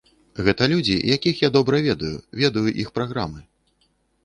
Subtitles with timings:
[0.45, 3.41] Гэта людзі, якіх я добра ведаю, ведаю іх праграмы.